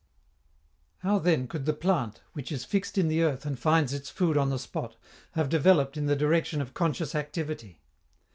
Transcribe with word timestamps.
How 1.03 1.19
then 1.19 1.47
could 1.47 1.65
the 1.65 1.73
plant, 1.73 2.21
which 2.33 2.51
is 2.51 2.65
fixed 2.65 2.97
in 2.97 3.07
the 3.07 3.21
earth 3.21 3.45
and 3.45 3.59
finds 3.59 3.93
its 3.93 4.09
food 4.09 4.35
on 4.35 4.49
the 4.49 4.57
spot, 4.57 4.95
have 5.33 5.47
developed 5.47 5.95
in 5.95 6.07
the 6.07 6.15
direction 6.15 6.59
of 6.59 6.73
conscious 6.73 7.13
activity? 7.13 7.77